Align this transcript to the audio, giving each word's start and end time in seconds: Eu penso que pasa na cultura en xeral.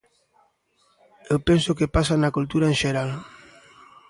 Eu 1.33 1.37
penso 1.47 1.75
que 1.77 1.93
pasa 1.95 2.15
na 2.21 2.33
cultura 2.37 2.65
en 2.71 2.77
xeral. 2.81 3.09